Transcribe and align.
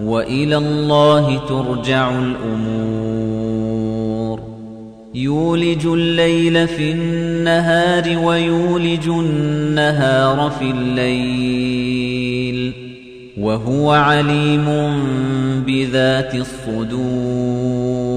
وإلى 0.00 0.56
الله 0.56 1.40
ترجع 1.48 2.18
الأمور. 2.18 3.56
يولج 5.14 5.86
الليل 5.86 6.68
في 6.68 6.92
النهار 6.92 8.18
ويولج 8.24 9.08
النهار 9.08 10.50
في 10.50 10.70
الليل. 10.70 12.72
وهو 13.40 13.90
عليم 13.90 14.64
بذات 15.66 16.34
الصدور. 16.34 18.16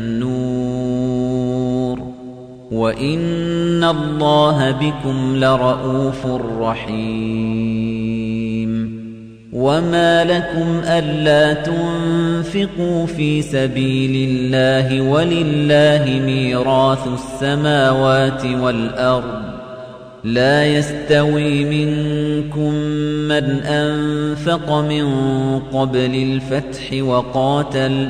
وإن 2.71 3.83
الله 3.83 4.71
بكم 4.71 5.35
لرؤوف 5.35 6.25
رحيم 6.59 7.91
وما 9.53 10.23
لكم 10.23 10.81
ألا 10.85 11.53
تنفقوا 11.53 13.05
في 13.05 13.41
سبيل 13.41 14.29
الله 14.29 15.01
ولله 15.01 16.21
ميراث 16.25 17.07
السماوات 17.07 18.45
والأرض 18.45 19.41
لا 20.23 20.65
يستوي 20.65 21.65
منكم 21.65 22.73
من 23.27 23.43
أنفق 23.63 24.71
من 24.71 25.05
قبل 25.59 26.15
الفتح 26.15 27.03
وقاتل 27.03 28.09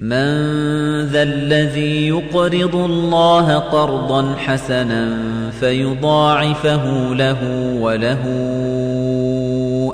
من 0.00 1.06
ذا 1.10 1.22
الذي 1.22 2.08
يقرض 2.08 2.76
الله 2.76 3.54
قرضا 3.54 4.34
حسنا 4.34 5.22
فيضاعفه 5.60 7.14
له 7.14 7.38
وله 7.80 8.22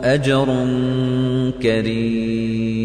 أجر 0.04 0.46
كريم. 1.62 2.84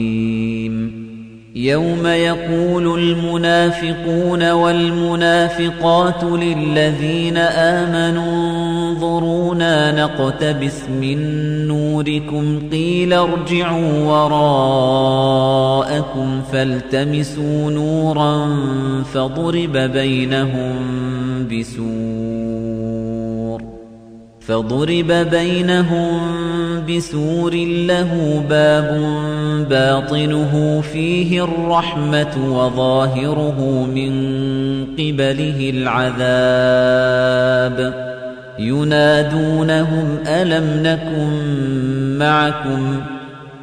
يوم 1.55 2.07
يقول 2.07 2.99
المنافقون 2.99 4.51
والمنافقات 4.51 6.23
للذين 6.23 7.37
آمنوا 7.37 8.61
انظرونا 8.89 10.03
نقتبس 10.03 10.89
من 11.01 11.17
نوركم 11.67 12.69
قيل 12.71 13.13
ارجعوا 13.13 14.03
وراءكم 14.33 15.21
فالتمسوا 16.51 17.71
نورا 17.71 18.47
فضرب 19.13 19.77
بينهم 19.77 20.75
بسور 21.47 22.40
فضرب 24.47 25.11
بينهم 25.11 26.19
بسور 26.89 27.53
له 27.87 28.43
باب 28.49 28.89
باطنه 29.69 30.83
فيه 30.93 31.43
الرحمة 31.43 32.57
وظاهره 32.57 33.87
من 33.95 34.11
قبله 34.93 35.71
العذاب. 35.75 37.31
ينادونهم 38.59 40.17
ألم 40.27 40.83
نكن 40.83 41.31
معكم؟ 42.17 43.01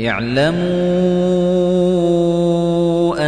اعلموا 0.00 0.56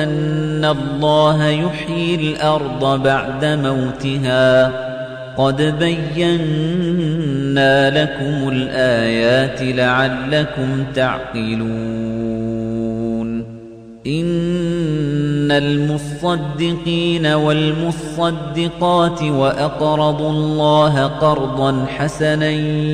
أن 0.02 0.64
الله 0.64 1.48
يحيي 1.48 2.14
الأرض 2.14 3.02
بعد 3.02 3.44
موتها. 3.44 4.72
قد 5.36 5.74
بينا 5.78 6.30
لكم 7.90 8.48
الآيات 8.48 9.62
لعلكم 9.62 10.84
تعقلون. 10.94 11.68
إن 14.06 15.17
المصدقين 15.52 17.26
والمصدقات 17.26 19.22
وأقرضوا 19.22 20.30
الله 20.30 21.06
قرضا 21.06 21.86
حسنا 21.86 22.50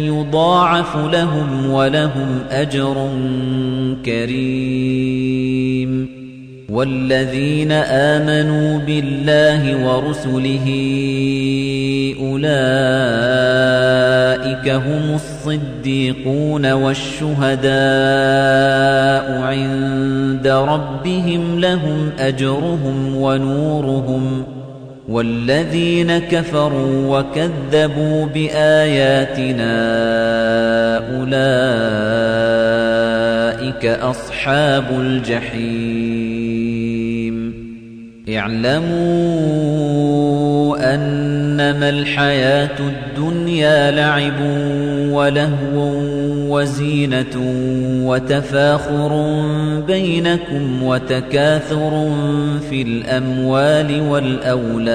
يضاعف 0.06 0.96
لهم 0.96 1.70
ولهم 1.70 2.38
أجر 2.50 3.08
كريم 4.04 5.44
والذين 6.68 7.72
آمنوا 7.72 8.78
بالله 8.78 9.86
ورسله 9.86 10.66
أولئك 12.12 12.44
هم 14.68 15.14
الصديقون 15.14 16.72
والشهداء 16.72 17.64
عند 19.42 20.46
ربهم 20.46 21.60
لهم 21.60 22.10
أجرهم 22.18 23.16
ونورهم 23.16 24.44
والذين 25.08 26.18
كفروا 26.18 27.18
وكذبوا 27.18 28.26
بآياتنا 28.26 29.74
أولئك 31.18 31.64
أصحاب 33.86 34.84
الجحيم 34.90 36.23
اعلموا 38.28 38.84
أنما 40.94 41.88
الحياة 41.88 42.78
الدنيا 42.80 43.90
لعب 43.90 44.40
ولهو 45.12 45.94
وزينة 46.48 47.36
وتفاخر 48.06 49.40
بينكم 49.86 50.82
وتكاثر 50.82 52.10
في 52.70 52.82
الأموال 52.82 54.00
والأولاد 54.00 54.94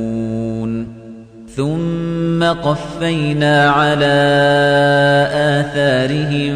ثُمَّ 1.55 2.43
قَفَّيْنَا 2.43 3.69
عَلَى 3.69 4.17
آثَارِهِم 5.59 6.55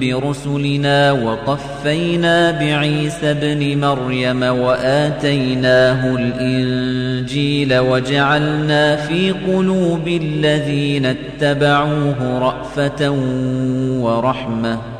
بِرُسُلِنَا 0.00 1.12
وَقَفَّيْنَا 1.12 2.50
بِعِيسَى 2.50 3.30
ابْنِ 3.30 3.80
مَرْيَمَ 3.80 4.42
وَآتَيْنَاهُ 4.42 6.16
الْإِنجِيلَ 6.16 7.78
وَجَعَلْنَا 7.78 8.96
فِي 8.96 9.30
قُلُوبِ 9.32 10.08
الَّذِينَ 10.08 11.06
اتَّبَعُوهُ 11.06 12.38
رَأْفَةً 12.38 13.10
وَرَحْمَةً 14.00 14.99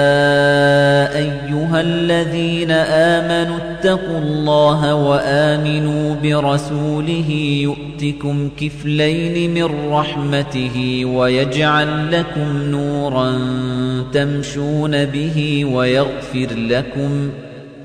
أيها 1.17 1.81
الذين 1.81 2.71
آمنوا 2.71 3.57
اتقوا 3.57 4.19
الله 4.19 4.95
وآمنوا 4.95 6.15
برسوله 6.23 7.29
يؤتكم 7.61 8.49
كفلين 8.59 9.53
من 9.53 9.91
رحمته 9.91 11.05
ويجعل 11.05 12.11
لكم 12.11 12.61
نورا 12.71 13.37
تمشون 14.13 15.05
به 15.05 15.65
ويغفر 15.65 16.47
لكم 16.55 17.29
ۖ 17.45 17.48